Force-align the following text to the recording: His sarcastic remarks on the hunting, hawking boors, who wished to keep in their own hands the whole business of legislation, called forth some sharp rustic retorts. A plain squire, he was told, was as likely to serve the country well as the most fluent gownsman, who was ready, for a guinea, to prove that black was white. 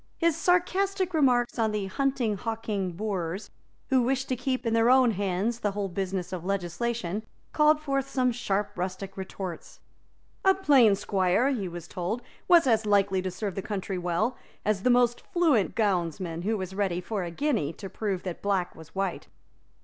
His 0.17 0.35
sarcastic 0.35 1.13
remarks 1.13 1.59
on 1.59 1.71
the 1.71 1.85
hunting, 1.85 2.35
hawking 2.35 2.93
boors, 2.93 3.51
who 3.89 4.01
wished 4.01 4.27
to 4.29 4.35
keep 4.35 4.65
in 4.65 4.73
their 4.73 4.89
own 4.89 5.11
hands 5.11 5.59
the 5.59 5.73
whole 5.73 5.89
business 5.89 6.33
of 6.33 6.43
legislation, 6.43 7.21
called 7.53 7.79
forth 7.79 8.09
some 8.09 8.31
sharp 8.31 8.71
rustic 8.75 9.15
retorts. 9.15 9.79
A 10.43 10.55
plain 10.55 10.95
squire, 10.95 11.49
he 11.51 11.67
was 11.67 11.87
told, 11.87 12.23
was 12.47 12.65
as 12.65 12.87
likely 12.87 13.21
to 13.21 13.29
serve 13.29 13.53
the 13.53 13.61
country 13.61 13.99
well 13.99 14.35
as 14.65 14.81
the 14.81 14.89
most 14.89 15.21
fluent 15.27 15.75
gownsman, 15.75 16.41
who 16.45 16.57
was 16.57 16.73
ready, 16.73 16.99
for 16.99 17.23
a 17.23 17.29
guinea, 17.29 17.71
to 17.73 17.87
prove 17.87 18.23
that 18.23 18.41
black 18.41 18.73
was 18.75 18.95
white. 18.95 19.27